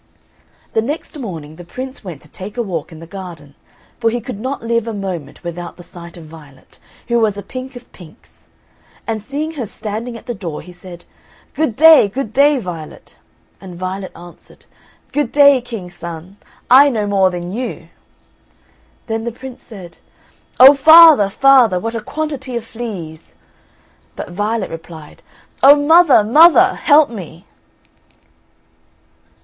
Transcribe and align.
The 0.73 0.81
next 0.81 1.15
morning 1.15 1.57
the 1.57 1.63
Prince 1.63 2.03
went 2.03 2.23
to 2.23 2.27
take 2.27 2.57
a 2.57 2.63
walk 2.63 2.91
in 2.91 2.97
the 2.99 3.05
garden, 3.05 3.53
for 3.99 4.09
he 4.09 4.19
could 4.19 4.39
not 4.39 4.63
live 4.63 4.87
a 4.87 4.95
moment 4.95 5.43
without 5.43 5.77
the 5.77 5.83
sight 5.83 6.17
of 6.17 6.25
Violet, 6.25 6.79
who 7.07 7.19
was 7.19 7.37
a 7.37 7.43
pink 7.43 7.75
of 7.75 7.91
pinks. 7.93 8.47
And 9.05 9.21
seeing 9.21 9.51
her 9.51 9.65
standing 9.67 10.17
at 10.17 10.25
the 10.25 10.33
door, 10.33 10.63
he 10.63 10.73
said, 10.73 11.05
"Good 11.53 11.75
day, 11.75 12.07
good 12.07 12.33
day, 12.33 12.57
Violet!" 12.57 13.17
And 13.61 13.75
Violet 13.77 14.11
answered, 14.15 14.65
"Good 15.11 15.31
day, 15.31 15.61
King's 15.61 15.93
son! 15.97 16.37
I 16.67 16.89
know 16.89 17.05
more 17.05 17.29
than 17.29 17.51
you!" 17.51 17.89
Then 19.05 19.23
the 19.23 19.31
Prince 19.31 19.61
said, 19.61 19.99
"Oh, 20.59 20.73
father, 20.73 21.29
father, 21.29 21.79
what 21.79 21.93
a 21.93 22.01
quantity 22.01 22.57
of 22.57 22.65
fleas!" 22.65 23.35
But 24.15 24.31
Violet 24.31 24.71
replied, 24.71 25.21
"Oh, 25.61 25.75
mother, 25.75 26.23
mother, 26.23 26.73
help 26.73 27.11
me!" 27.11 27.45